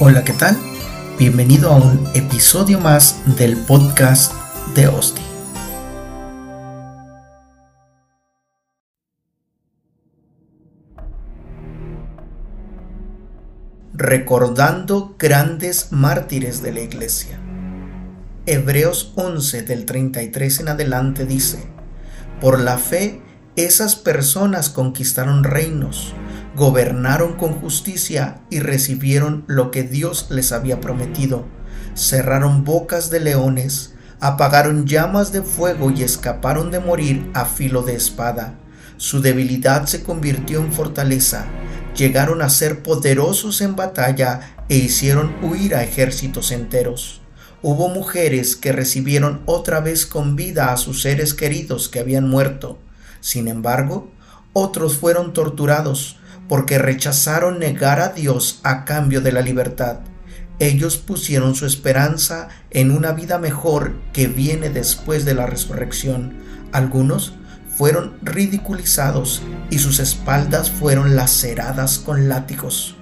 [0.00, 0.56] Hola, ¿qué tal?
[1.18, 4.32] Bienvenido a un episodio más del podcast
[4.76, 5.20] de Osti.
[13.92, 17.40] Recordando grandes mártires de la iglesia.
[18.46, 21.58] Hebreos 11 del 33 en adelante dice,
[22.40, 23.20] por la fe
[23.56, 26.14] esas personas conquistaron reinos,
[26.58, 31.46] gobernaron con justicia y recibieron lo que Dios les había prometido.
[31.94, 37.94] Cerraron bocas de leones, apagaron llamas de fuego y escaparon de morir a filo de
[37.94, 38.58] espada.
[38.96, 41.46] Su debilidad se convirtió en fortaleza.
[41.96, 47.22] Llegaron a ser poderosos en batalla e hicieron huir a ejércitos enteros.
[47.62, 52.78] Hubo mujeres que recibieron otra vez con vida a sus seres queridos que habían muerto.
[53.20, 54.10] Sin embargo,
[54.52, 59.98] otros fueron torturados, porque rechazaron negar a Dios a cambio de la libertad.
[60.58, 66.38] Ellos pusieron su esperanza en una vida mejor que viene después de la resurrección.
[66.72, 67.34] Algunos
[67.76, 72.96] fueron ridiculizados y sus espaldas fueron laceradas con látigos.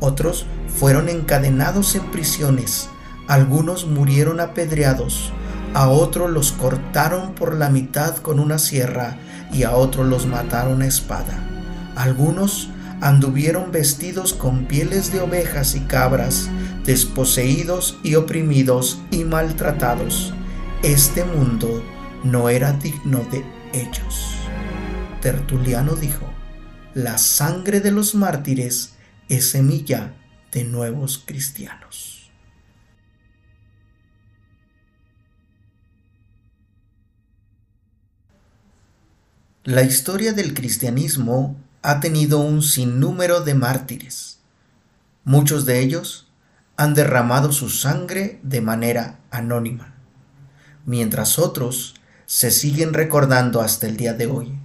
[0.00, 2.88] Otros fueron encadenados en prisiones.
[3.28, 5.32] Algunos murieron apedreados.
[5.74, 9.16] A otros los cortaron por la mitad con una sierra
[9.52, 11.38] y a otros los mataron a espada.
[11.94, 12.70] Algunos
[13.02, 16.48] anduvieron vestidos con pieles de ovejas y cabras,
[16.84, 20.32] desposeídos y oprimidos y maltratados.
[20.84, 21.82] Este mundo
[22.22, 24.36] no era digno de ellos.
[25.20, 26.24] Tertuliano dijo,
[26.94, 28.94] la sangre de los mártires
[29.28, 30.14] es semilla
[30.52, 32.30] de nuevos cristianos.
[39.64, 44.38] La historia del cristianismo ha tenido un sinnúmero de mártires.
[45.24, 46.30] Muchos de ellos
[46.76, 49.94] han derramado su sangre de manera anónima,
[50.86, 51.94] mientras otros
[52.26, 54.58] se siguen recordando hasta el día de hoy.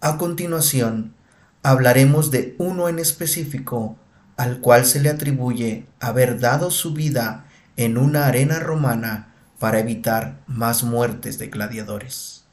[0.00, 1.14] A continuación,
[1.62, 3.96] hablaremos de uno en específico
[4.36, 7.46] al cual se le atribuye haber dado su vida
[7.76, 12.44] en una arena romana para evitar más muertes de gladiadores.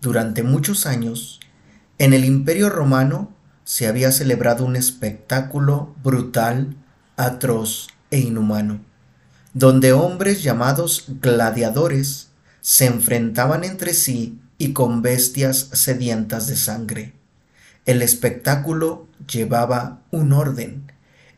[0.00, 1.40] Durante muchos años,
[1.98, 3.32] en el Imperio Romano
[3.64, 6.76] se había celebrado un espectáculo brutal,
[7.16, 8.80] atroz e inhumano,
[9.52, 17.14] donde hombres llamados gladiadores se enfrentaban entre sí y con bestias sedientas de sangre.
[17.86, 20.90] El espectáculo llevaba un orden,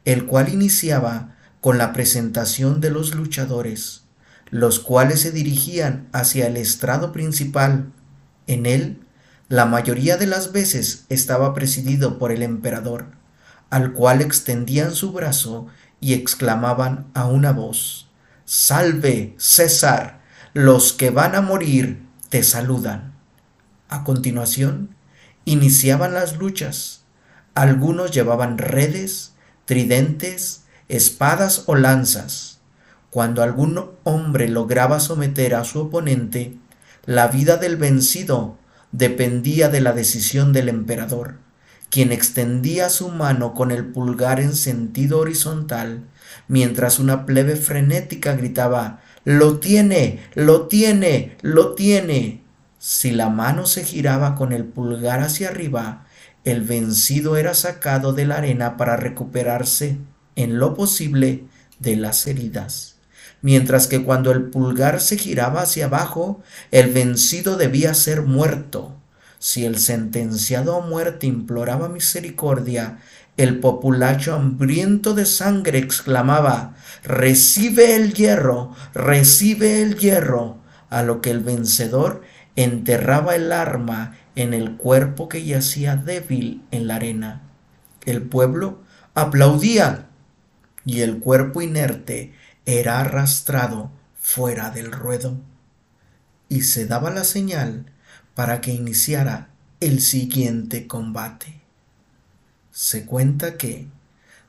[0.04, 4.04] el cual iniciaba con la presentación de los luchadores,
[4.50, 7.92] los cuales se dirigían hacia el estrado principal.
[8.46, 9.05] En él
[9.48, 13.06] la mayoría de las veces estaba presidido por el emperador,
[13.70, 15.68] al cual extendían su brazo
[16.00, 18.08] y exclamaban a una voz,
[18.44, 20.20] Salve, César,
[20.52, 23.14] los que van a morir te saludan.
[23.88, 24.96] A continuación,
[25.44, 27.04] iniciaban las luchas.
[27.54, 29.34] Algunos llevaban redes,
[29.64, 32.60] tridentes, espadas o lanzas.
[33.10, 36.56] Cuando algún hombre lograba someter a su oponente,
[37.04, 38.58] la vida del vencido
[38.96, 41.36] dependía de la decisión del emperador,
[41.90, 46.04] quien extendía su mano con el pulgar en sentido horizontal,
[46.48, 52.42] mientras una plebe frenética gritaba Lo tiene, lo tiene, lo tiene.
[52.78, 56.06] Si la mano se giraba con el pulgar hacia arriba,
[56.44, 59.98] el vencido era sacado de la arena para recuperarse
[60.36, 61.44] en lo posible
[61.80, 62.95] de las heridas
[63.42, 68.96] mientras que cuando el pulgar se giraba hacia abajo, el vencido debía ser muerto.
[69.38, 72.98] Si el sentenciado a muerte imploraba misericordia,
[73.36, 81.30] el populacho hambriento de sangre exclamaba Recibe el hierro, recibe el hierro, a lo que
[81.30, 82.22] el vencedor
[82.56, 87.42] enterraba el arma en el cuerpo que yacía débil en la arena.
[88.06, 88.80] El pueblo
[89.14, 90.06] aplaudía
[90.84, 92.32] y el cuerpo inerte
[92.66, 93.90] era arrastrado
[94.20, 95.38] fuera del ruedo
[96.48, 97.86] y se daba la señal
[98.34, 99.48] para que iniciara
[99.80, 101.60] el siguiente combate.
[102.72, 103.86] Se cuenta que,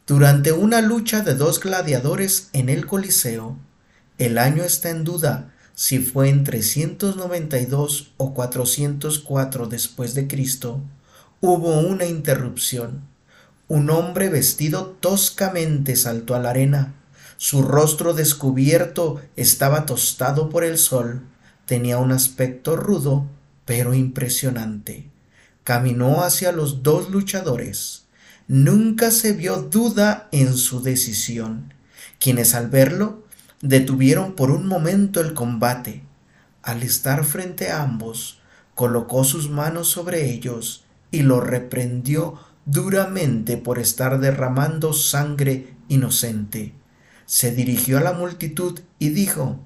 [0.06, 3.58] durante una lucha de dos gladiadores en el Coliseo,
[4.18, 10.81] el año está en duda si fue en 392 o 404 después de Cristo,
[11.40, 13.04] hubo una interrupción.
[13.68, 16.96] Un hombre vestido toscamente saltó a la arena
[17.38, 21.22] su rostro descubierto estaba tostado por el sol,
[21.66, 23.28] tenía un aspecto rudo,
[23.63, 25.07] pero impresionante.
[25.63, 28.06] Caminó hacia los dos luchadores.
[28.48, 31.74] nunca se vio duda en su decisión,
[32.18, 33.24] quienes al verlo
[33.62, 36.04] detuvieron por un momento el combate.
[36.63, 38.40] Al estar frente a ambos,
[38.74, 46.74] colocó sus manos sobre ellos y lo reprendió duramente por estar derramando sangre inocente.
[47.28, 49.60] Se dirigió a la multitud y dijo,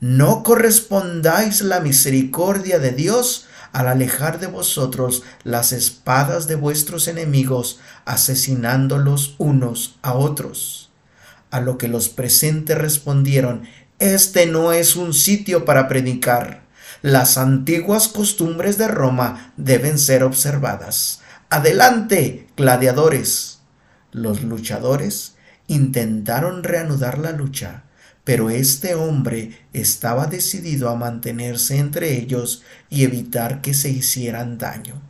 [0.00, 7.80] No correspondáis la misericordia de Dios al alejar de vosotros las espadas de vuestros enemigos,
[8.04, 10.92] asesinándolos unos a otros.
[11.50, 13.64] A lo que los presentes respondieron,
[13.98, 16.62] Este no es un sitio para predicar.
[17.02, 21.20] Las antiguas costumbres de Roma deben ser observadas.
[21.50, 23.58] Adelante, gladiadores.
[24.12, 25.34] Los luchadores
[25.68, 27.84] intentaron reanudar la lucha,
[28.24, 35.00] pero este hombre estaba decidido a mantenerse entre ellos y evitar que se hicieran daño.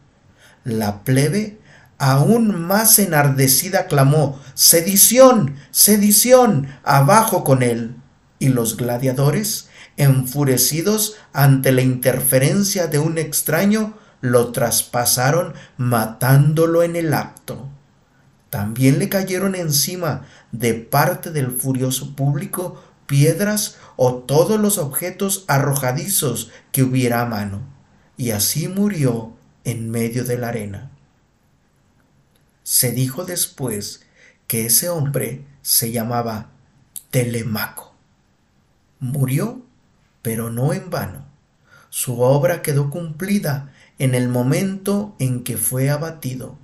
[0.64, 1.58] La plebe
[1.98, 7.96] aún más enardecida clamó Sedición, sedición, abajo con él.
[8.38, 17.14] Y los gladiadores, enfurecidos ante la interferencia de un extraño, lo traspasaron matándolo en el
[17.14, 17.68] acto.
[18.50, 26.50] También le cayeron encima de parte del furioso público piedras o todos los objetos arrojadizos
[26.72, 27.62] que hubiera a mano,
[28.16, 29.32] y así murió
[29.64, 30.90] en medio de la arena.
[32.62, 34.02] Se dijo después
[34.46, 36.50] que ese hombre se llamaba
[37.10, 37.94] Telemaco.
[39.00, 39.62] Murió,
[40.20, 41.24] pero no en vano.
[41.88, 46.58] Su obra quedó cumplida en el momento en que fue abatido,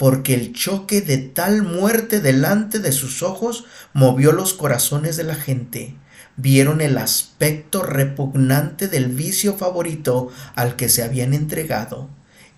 [0.00, 5.34] porque el choque de tal muerte delante de sus ojos movió los corazones de la
[5.34, 5.94] gente.
[6.38, 12.08] Vieron el aspecto repugnante del vicio favorito al que se habían entregado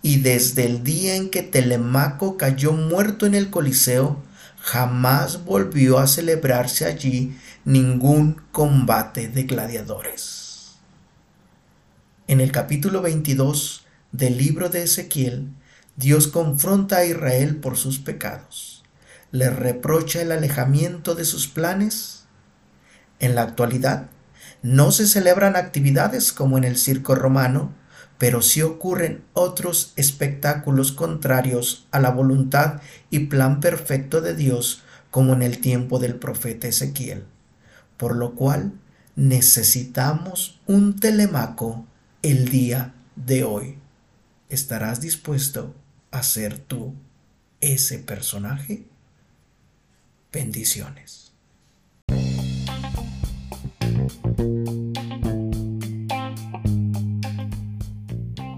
[0.03, 4.23] y desde el día en que Telemaco cayó muerto en el Coliseo,
[4.61, 10.75] jamás volvió a celebrarse allí ningún combate de gladiadores.
[12.29, 15.49] En el capítulo 22 del libro de Ezequiel,
[16.03, 18.83] Dios confronta a Israel por sus pecados.
[19.31, 22.25] Le reprocha el alejamiento de sus planes.
[23.21, 24.11] En la actualidad,
[24.63, 27.73] no se celebran actividades como en el circo romano,
[28.19, 34.83] pero sí ocurren otros espectáculos contrarios a la voluntad y plan perfecto de Dios
[35.13, 37.27] como en el tiempo del profeta Ezequiel,
[37.97, 38.73] por lo cual
[39.15, 41.87] necesitamos un telemaco
[42.23, 43.79] el día de hoy.
[44.49, 45.77] ¿Estarás dispuesto
[46.13, 46.95] a ser tú
[47.61, 48.85] ese personaje?
[50.33, 51.33] Bendiciones.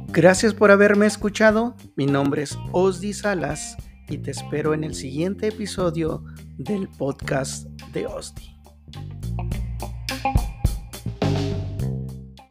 [0.09, 1.75] Gracias por haberme escuchado.
[1.97, 3.77] Mi nombre es Osdi Salas
[4.09, 6.25] y te espero en el siguiente episodio
[6.57, 8.54] del podcast de Osdi.